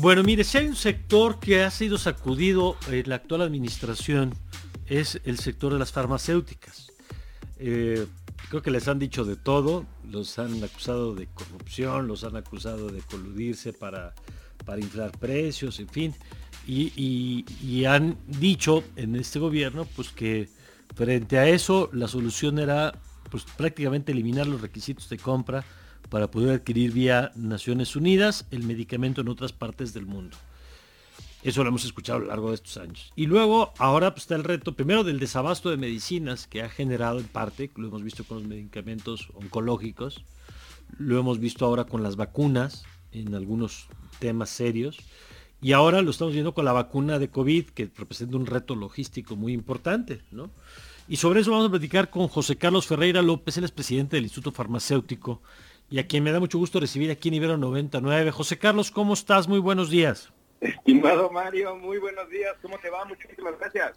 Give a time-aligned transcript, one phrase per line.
[0.00, 4.32] Bueno, mire, si hay un sector que ha sido sacudido en la actual administración,
[4.86, 6.92] es el sector de las farmacéuticas.
[7.58, 8.06] Eh,
[8.48, 12.90] creo que les han dicho de todo, los han acusado de corrupción, los han acusado
[12.90, 14.14] de coludirse para,
[14.64, 16.14] para inflar precios, en fin,
[16.64, 20.48] y, y han dicho en este gobierno pues que
[20.94, 22.96] frente a eso la solución era
[23.32, 25.64] pues prácticamente eliminar los requisitos de compra
[26.08, 30.36] para poder adquirir vía Naciones Unidas el medicamento en otras partes del mundo.
[31.42, 33.12] Eso lo hemos escuchado a lo largo de estos años.
[33.14, 37.20] Y luego, ahora pues, está el reto, primero del desabasto de medicinas que ha generado
[37.20, 40.24] en parte, lo hemos visto con los medicamentos oncológicos,
[40.98, 43.86] lo hemos visto ahora con las vacunas, en algunos
[44.18, 44.98] temas serios,
[45.60, 49.36] y ahora lo estamos viendo con la vacuna de COVID, que representa un reto logístico
[49.36, 50.50] muy importante, ¿no?
[51.08, 54.52] Y sobre eso vamos a platicar con José Carlos Ferreira López, es presidente del Instituto
[54.52, 55.40] Farmacéutico
[55.90, 58.30] y a quien me da mucho gusto recibir aquí en Ibero 99.
[58.30, 59.48] José Carlos, ¿cómo estás?
[59.48, 60.32] Muy buenos días.
[60.60, 62.54] Estimado Mario, muy buenos días.
[62.60, 63.04] ¿Cómo te va?
[63.04, 63.96] Muchísimas gracias.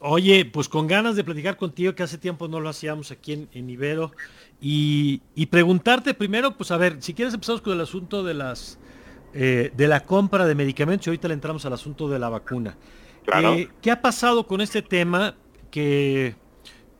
[0.00, 3.70] Oye, pues con ganas de platicar contigo, que hace tiempo no lo hacíamos aquí en,
[3.70, 4.12] Ibero,
[4.60, 8.78] y, preguntarte primero, pues a ver, si quieres empezamos con el asunto de las
[9.32, 12.76] eh, de la compra de medicamentos y ahorita le entramos al asunto de la vacuna.
[13.24, 13.54] Claro.
[13.54, 15.36] Eh, ¿Qué ha pasado con este tema
[15.70, 16.36] que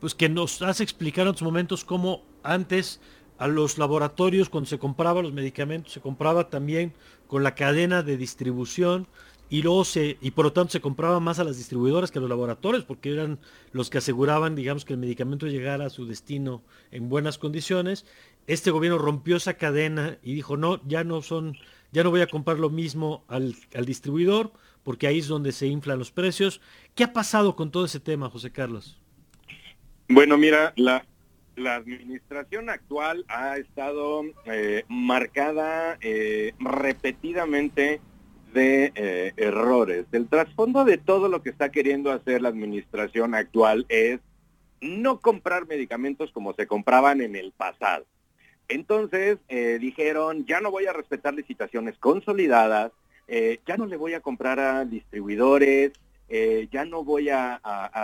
[0.01, 3.01] pues que nos has explicado en otros momentos cómo antes
[3.39, 6.93] a los laboratorios cuando se compraba los medicamentos se compraba también
[7.27, 9.07] con la cadena de distribución
[9.51, 12.21] y luego se y por lo tanto se compraba más a las distribuidoras que a
[12.21, 13.39] los laboratorios porque eran
[13.73, 18.07] los que aseguraban digamos que el medicamento llegara a su destino en buenas condiciones.
[18.47, 21.57] Este gobierno rompió esa cadena y dijo no ya no son
[21.93, 25.67] ya no voy a comprar lo mismo al, al distribuidor porque ahí es donde se
[25.67, 26.61] inflan los precios
[26.95, 28.99] qué ha pasado con todo ese tema José Carlos
[30.09, 31.07] bueno, mira, la,
[31.57, 38.01] la administración actual ha estado eh, marcada eh, repetidamente
[38.53, 40.07] de eh, errores.
[40.13, 44.21] El trasfondo de todo lo que está queriendo hacer la administración actual es
[44.81, 48.05] no comprar medicamentos como se compraban en el pasado.
[48.69, 52.93] Entonces dijeron, ya no voy a respetar licitaciones consolidadas,
[53.29, 55.93] ya no le voy a comprar a distribuidores,
[56.37, 57.61] eh, ya no voy a,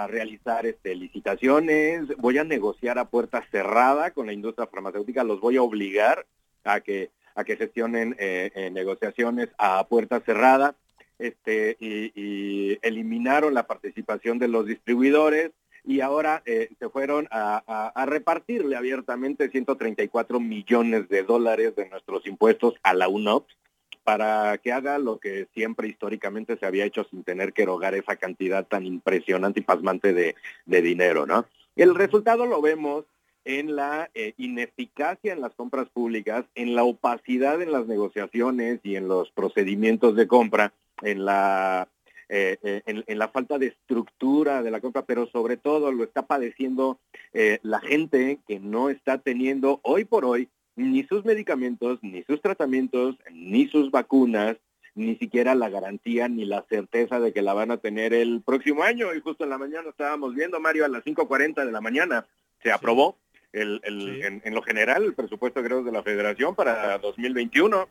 [0.08, 5.56] realizar este, licitaciones, voy a negociar a puerta cerrada con la industria farmacéutica, los voy
[5.56, 6.26] a obligar
[6.62, 7.10] a que,
[7.44, 10.76] gestionen eh, negociaciones a puerta cerrada,
[11.18, 15.50] este, y, eliminaron la participación de los distribuidores
[15.84, 22.74] y ahora eh, se fueron a, repartirle abiertamente 134 millones de dólares de nuestros impuestos
[22.84, 23.56] a la UNOPS
[24.04, 28.16] para que haga lo que siempre históricamente se había hecho sin tener que erogar esa
[28.16, 30.34] cantidad tan impresionante y pasmante de,
[30.82, 31.46] dinero, ¿no?
[31.76, 33.04] El resultado lo vemos
[33.44, 38.96] en la eh, ineficacia en las compras públicas, en la opacidad en las negociaciones y
[38.96, 40.72] en los procedimientos de compra,
[41.02, 41.88] en la
[42.28, 46.26] eh, eh, en, la falta de estructura de la compra, pero sobre todo lo está
[46.26, 46.98] padeciendo
[47.32, 50.48] la gente que no está teniendo hoy por hoy
[50.80, 54.56] ni sus medicamentos, ni sus tratamientos, ni sus vacunas,
[54.94, 58.82] ni siquiera la garantía ni la certeza de que la van a tener el próximo
[58.82, 59.14] año.
[59.14, 62.26] Y justo en la mañana estábamos viendo, Mario, a las 5.40 de la mañana
[62.62, 63.16] se aprobó
[63.52, 67.88] el, en, en, lo general el presupuesto creo de la Federación para 2021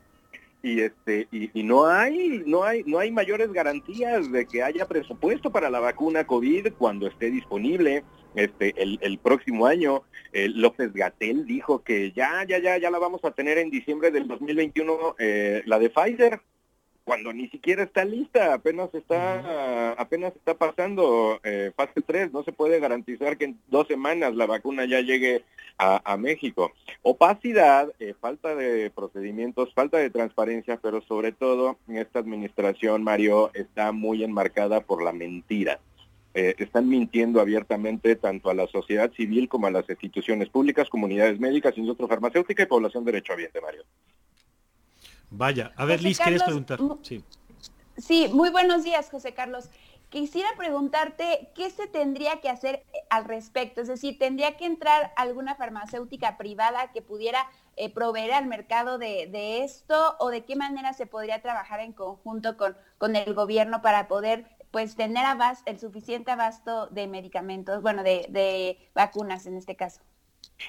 [0.62, 5.52] y este y, no hay no hay no hay mayores garantías de que haya presupuesto
[5.52, 8.04] para la vacuna covid cuando esté disponible
[8.36, 10.04] este el, el próximo año
[10.34, 14.28] López Gatel dijo que ya ya ya ya la vamos a tener en diciembre del
[14.28, 16.42] 2021 eh, la de Pfizer
[17.10, 22.52] cuando ni siquiera está lista, apenas está, apenas está pasando eh, fase 3, no se
[22.52, 25.44] puede garantizar que en dos semanas la vacuna ya llegue
[25.80, 26.72] a, México.
[27.02, 33.50] Opacidad, eh, falta de procedimientos, falta de transparencia, pero sobre todo en esta administración, Mario,
[33.56, 35.80] está muy enmarcada por la mentira.
[36.36, 41.40] Eh, están mintiendo abiertamente tanto a la sociedad civil como a las instituciones públicas, comunidades
[41.40, 43.84] médicas, industria farmacéutica y población derechohabiente, Mario.
[45.32, 46.80] Vaya, a ver, Liz, ¿quieres preguntar?
[47.02, 47.24] Sí.
[47.98, 49.70] sí, muy buenos días, José Carlos.
[50.10, 55.56] Quisiera preguntarte qué se tendría que hacer al respecto, es decir, ¿tendría que entrar alguna
[55.56, 61.06] farmacéutica privada que pudiera eh, proveer al mercado de, esto o de qué manera se
[61.06, 65.26] podría trabajar en conjunto con, con el gobierno para poder pues tener
[65.66, 70.02] el suficiente abasto de medicamentos, bueno, de, de vacunas en este caso?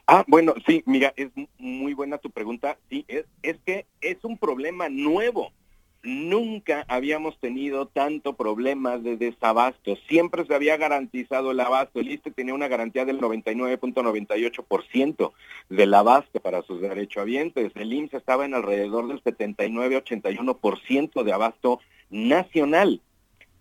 [0.06, 2.78] Ah, bueno, sí, mira, es muy buena tu pregunta.
[2.88, 5.52] Sí, es, es que es un problema nuevo.
[6.02, 9.96] nunca habíamos tenido tanto problemas de desabasto.
[10.08, 12.00] Siempre se había garantizado el abasto.
[12.00, 15.32] El ISTE tenía una garantía del 99.98%
[15.68, 17.72] del abasto para sus derechohabientes.
[17.74, 23.02] El IMSS estaba en alrededor del 79-81% de abasto nacional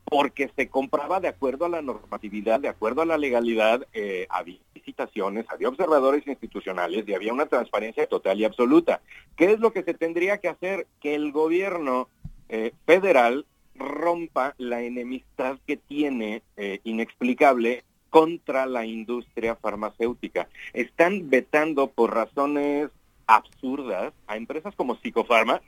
[0.10, 4.58] porque se compraba de acuerdo a la normatividad, de acuerdo a la legalidad, eh, había
[4.74, 9.02] licitaciones, había observadores institucionales y había una transparencia total y absoluta.
[9.36, 10.88] ¿Qué es lo que se tendría que hacer?
[11.00, 12.10] Que el gobierno
[12.50, 13.46] eh, federal
[13.76, 20.50] rompa la enemistad que tiene eh, inexplicable contra la industria farmacéutica.
[20.74, 22.90] Están vetando por razones
[23.28, 25.62] absurdas a empresas como Psicofarma,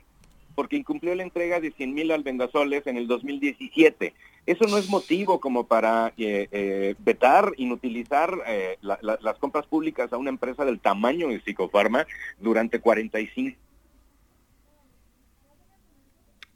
[0.54, 4.14] porque incumplió la entrega de 100 mil albendazoles en el 2017.
[4.46, 10.16] Eso no es motivo como para eh, eh, vetar, inutilizar eh, las compras públicas a
[10.16, 12.06] una empresa del tamaño de Psicofarma
[12.38, 13.56] durante 45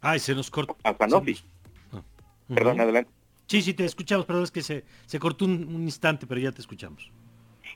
[0.01, 0.77] Ay, se nos cortó.
[0.85, 1.37] A Sanofi.
[1.93, 2.03] Ah,
[2.49, 3.11] Perdón, adelante.
[3.49, 6.61] Sí, sí, te escuchamos, perdón, es que se, se cortó un instante, pero ya te
[6.61, 7.11] escuchamos.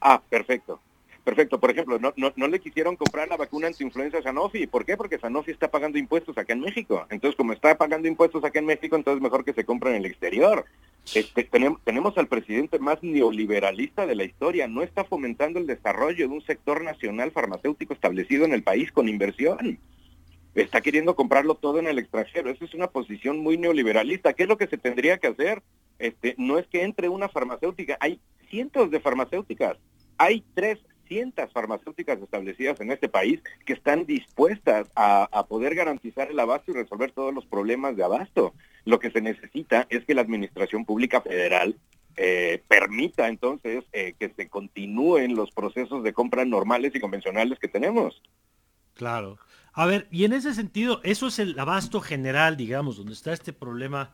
[0.00, 0.81] Ah, perfecto.
[1.30, 1.60] Perfecto.
[1.60, 4.66] Por ejemplo, no, no, no, le quisieron comprar la vacuna anti-influenza a Sanofi.
[4.66, 4.96] ¿Por qué?
[4.96, 7.06] Porque Sanofi está pagando impuestos acá en México.
[7.08, 10.06] Entonces, como está pagando impuestos acá en México, entonces mejor que se compre en el
[10.06, 10.64] exterior.
[11.14, 14.66] Este, tenemos, tenemos al presidente más neoliberalista de la historia.
[14.66, 19.08] No está fomentando el desarrollo de un sector nacional farmacéutico establecido en el país con
[19.08, 19.78] inversión.
[20.56, 22.50] Está queriendo comprarlo todo en el extranjero.
[22.50, 24.32] Esa es una posición muy neoliberalista.
[24.32, 25.62] ¿Qué es lo que se tendría que hacer?
[26.00, 27.96] Este, no es que entre una farmacéutica.
[28.00, 28.18] Hay
[28.48, 29.76] cientos de farmacéuticas.
[30.18, 30.80] Hay tres
[31.52, 37.10] farmacéuticas establecidas en este país que están dispuestas a, poder garantizar el abasto y resolver
[37.12, 38.54] todos los problemas de abasto.
[38.84, 41.76] Lo que se necesita es que la Administración Pública Federal
[42.16, 47.68] eh, permita entonces eh, que se continúen los procesos de compra normales y convencionales que
[47.68, 48.22] tenemos.
[48.94, 49.38] Claro.
[49.72, 53.52] A ver, y en ese sentido, eso es el abasto general, digamos, donde está este
[53.52, 54.12] problema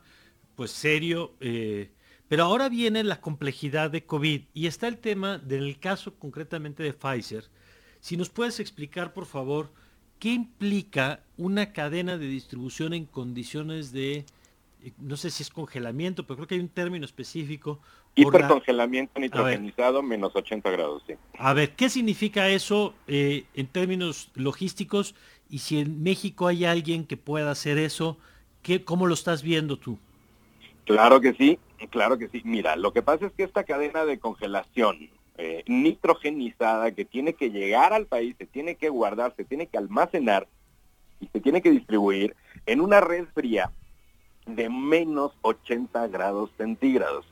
[0.55, 1.33] pues serio.
[1.41, 1.91] Eh,
[2.27, 6.93] pero ahora viene la complejidad de COVID y está el tema del caso concretamente de
[6.93, 7.45] Pfizer.
[7.99, 9.69] Si nos puedes explicar, por favor,
[10.19, 14.25] qué implica una cadena de distribución en condiciones de,
[14.83, 17.79] eh, no sé si es congelamiento, pero creo que hay un término específico.
[18.15, 21.13] Hipercongelamiento nitrogenizado menos 80 grados, sí.
[21.37, 25.15] A ver, ¿qué significa eso eh, en términos logísticos?
[25.49, 28.17] Y si en México hay alguien que pueda hacer eso,
[28.63, 29.97] ¿qué, ¿cómo lo estás viendo tú?
[30.85, 31.59] Claro que sí,
[31.89, 32.41] claro que sí.
[32.43, 37.51] Mira, lo que pasa es que esta cadena de congelación eh, nitrogenizada que tiene que
[37.51, 40.47] llegar al país, se tiene que guardar, se tiene que almacenar
[41.19, 42.35] y se tiene que distribuir
[42.65, 43.71] en una red fría
[44.47, 47.25] de menos 80 grados centígrados.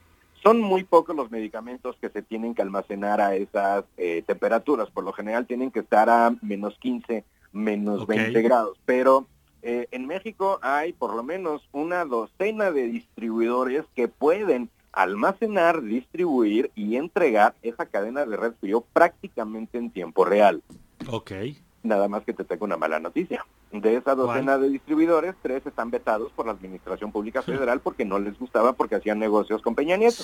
[0.44, 4.92] Son muy pocos los medicamentos que se tienen que almacenar a esas eh, temperaturas.
[4.92, 8.78] Por lo general tienen que estar a menos 15, menos 20 grados.
[8.86, 9.26] Pero
[9.68, 16.70] eh, en México hay por lo menos una docena de distribuidores que pueden almacenar, distribuir
[16.76, 20.62] y entregar esa cadena de red frío prácticamente en tiempo real.
[21.10, 21.32] Ok.
[21.82, 23.44] Nada más que te tengo una mala noticia.
[23.72, 28.20] De esa docena de distribuidores, tres están vetados por la Administración Pública Federal porque no
[28.20, 30.24] les gustaba porque hacían negocios con Peña Nieto.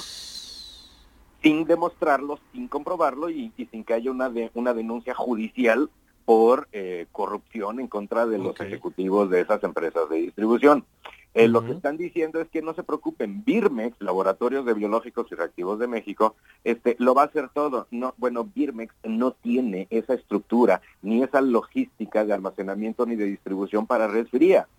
[1.41, 5.89] Sin demostrarlo, sin comprobarlo y, sin que haya una, de, una denuncia judicial
[6.31, 10.86] por eh, corrupción en contra de los ejecutivos de esas empresas de distribución.
[11.33, 15.36] Eh, lo que están diciendo es que no se preocupen, Birmex, Laboratorios de Biológicos y
[15.36, 17.86] Reactivos de México, este, lo va a hacer todo.
[17.92, 23.86] No, bueno, Birmex no tiene esa estructura, ni esa logística de almacenamiento ni de distribución
[23.86, 24.69] para red fría.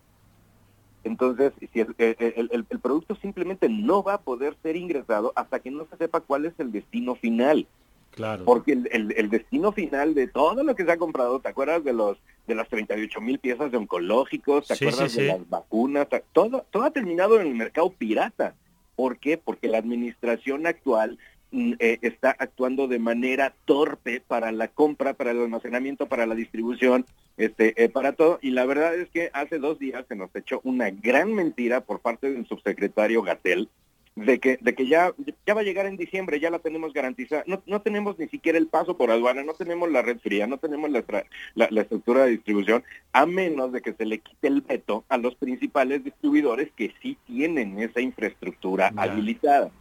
[1.03, 5.85] Entonces, si el, el, producto simplemente no va a poder ser ingresado hasta que no
[5.85, 7.67] se sepa cuál es el destino final.
[8.15, 8.45] Claro.
[8.45, 12.17] Porque el, destino final de todo lo que se ha comprado, ¿te acuerdas de los
[12.45, 14.67] de las 38 mil piezas de oncológicos?
[14.67, 16.07] ¿Te acuerdas de las vacunas?
[16.31, 18.55] Todo, todo ha terminado en el mercado pirata.
[18.95, 19.37] ¿Por qué?
[19.37, 21.17] Porque la administración actual
[21.51, 26.35] mm, eh, está actuando de manera torpe para la compra, para el almacenamiento, para la
[26.35, 27.05] distribución,
[27.37, 28.37] este, eh, para todo.
[28.43, 31.99] Y la verdad es que hace dos días se nos echó una gran mentira por
[31.99, 33.69] parte del subsecretario Gatel,
[34.15, 35.13] de que, de que ya,
[35.45, 37.43] ya va a llegar en diciembre, ya la tenemos garantizada.
[37.47, 40.57] No, no tenemos ni siquiera el paso por aduana, no tenemos la red fría, no
[40.57, 41.03] tenemos la,
[41.55, 45.35] la, estructura de distribución, a menos de que se le quite el veto a los
[45.35, 49.71] principales distribuidores que sí tienen esa infraestructura habilitada.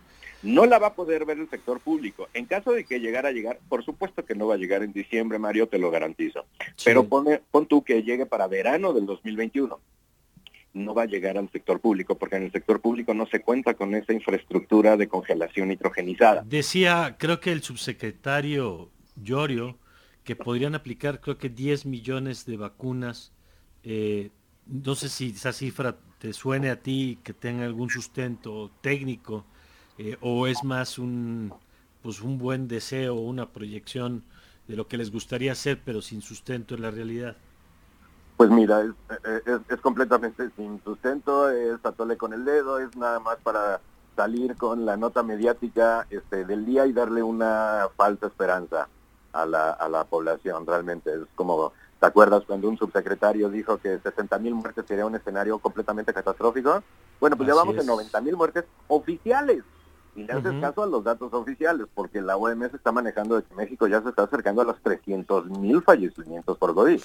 [0.42, 2.28] No la va a poder ver el sector público.
[2.34, 4.92] En caso de que llegara a llegar, por supuesto que no va a llegar en
[4.92, 6.46] diciembre, Mario, te lo garantizo.
[6.84, 9.78] Pero pone, pon tú que llegue para verano del 2021
[10.74, 13.74] no va a llegar al sector público, porque en el sector público no se cuenta
[13.74, 16.42] con esa infraestructura de congelación nitrogenizada.
[16.46, 19.78] Decía, creo que el subsecretario Llorio,
[20.24, 23.32] que podrían aplicar creo que 10 millones de vacunas
[23.84, 24.30] eh,
[24.66, 29.44] no sé si esa cifra te suene a ti, que tenga algún sustento técnico,
[29.98, 31.52] eh, o es más un,
[32.00, 34.24] pues un buen deseo, una proyección
[34.68, 37.36] de lo que les gustaría hacer, pero sin sustento en la realidad.
[38.36, 43.36] Pues mira, es, es, completamente sin sustento, es atole con el dedo, es nada más
[43.36, 43.80] para
[44.16, 48.88] salir con la nota mediática este, del día y darle una falsa esperanza
[49.32, 50.66] a la, a la población.
[50.66, 55.14] Realmente es como, ¿te acuerdas cuando un subsecretario dijo que 60 mil muertes sería un
[55.14, 56.82] escenario completamente catastrófico?
[57.20, 59.62] Bueno, pues ya vamos en 90 mil muertes oficiales.
[60.14, 63.54] Y le haces caso a los datos oficiales, porque la OMS está manejando de que
[63.54, 67.00] México ya se está acercando a los 300 mil fallecimientos por COVID.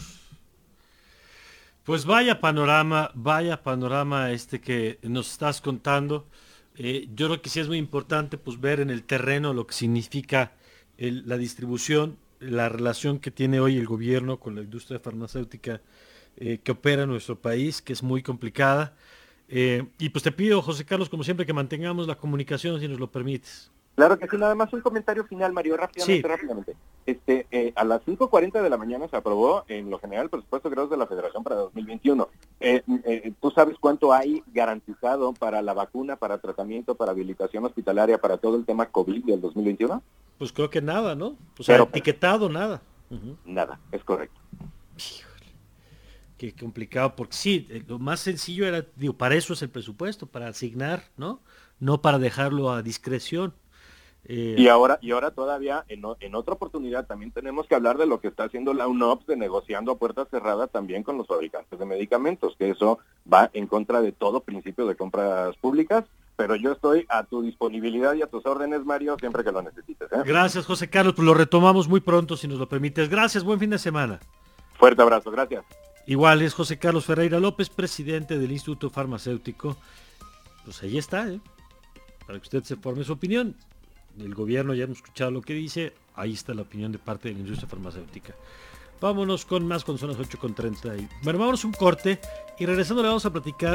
[1.88, 6.27] Pues vaya panorama, vaya panorama este que nos estás contando.
[6.75, 9.74] Eh, yo creo que sí es muy importante pues ver en el terreno lo que
[9.74, 10.51] significa
[10.98, 15.79] la distribución, la relación que tiene hoy el gobierno con la industria farmacéutica
[16.36, 18.94] eh, que opera en nuestro país, que es muy complicada.
[19.48, 23.00] Eh, y pues te pido, José Carlos, como siempre, que mantengamos la comunicación si nos
[23.00, 23.72] lo permites.
[23.96, 26.75] Claro que sí, nada más un comentario final, Mario, rápidamente, rápidamente.
[27.28, 30.70] Este, eh, a las 5.40 de la mañana se aprobó en lo general el presupuesto
[30.70, 32.30] de de la Federación para 2021.
[32.62, 38.18] Eh, eh, ¿Tú sabes cuánto hay garantizado para la vacuna, para tratamiento, para habilitación hospitalaria,
[38.20, 40.02] para todo el tema COVID del 2021?
[40.38, 41.36] Pues creo que nada, ¿no?
[41.60, 42.82] O sea, etiquetado nada.
[43.44, 44.40] Nada, es correcto.
[46.38, 50.48] Qué complicado, porque sí, lo más sencillo era, digo, para eso es el presupuesto, para
[50.48, 51.42] asignar, ¿no?
[51.80, 53.54] No para dejarlo a discreción.
[54.30, 58.06] Eh, y ahora y ahora todavía en, en, otra oportunidad también tenemos que hablar de
[58.06, 61.80] lo que está haciendo la UNOPS de negociando a puerta cerrada también con los fabricantes
[61.80, 63.00] de medicamentos, que eso
[63.32, 66.04] va en contra de todo principio de compras públicas.
[66.36, 70.12] Pero yo estoy a tu disponibilidad y a tus órdenes, Mario, siempre que lo necesites.
[70.12, 70.22] ¿eh?
[70.24, 71.16] Gracias, José Carlos.
[71.16, 73.10] Pues lo retomamos muy pronto, si nos lo permites.
[73.10, 74.20] Gracias, buen fin de semana.
[74.78, 75.66] Fuerte abrazo, gracias.
[76.06, 79.78] Igual es José Carlos Ferreira López, presidente del Instituto Farmacéutico.
[80.64, 81.40] Pues ahí está, ¿eh?
[82.28, 83.56] para que usted se forme su opinión
[84.20, 87.36] el gobierno, ya hemos escuchado lo que dice, ahí está la opinión de parte de
[87.36, 88.34] la industria farmacéutica.
[89.00, 90.98] Vámonos con más con zonas 8 con 30.
[90.98, 92.20] Y, bueno, vámonos un corte
[92.58, 93.66] y regresando le vamos a platicar